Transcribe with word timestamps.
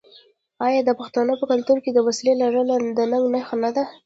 آیا 0.65 0.81
د 0.85 0.91
پښتنو 0.99 1.33
په 1.39 1.45
کلتور 1.51 1.77
کې 1.83 1.91
د 1.93 1.99
وسلې 2.07 2.33
لرل 2.41 2.69
د 2.97 2.99
ننګ 3.11 3.25
نښه 3.33 3.55
نه 3.63 3.69
ده؟ 3.75 3.83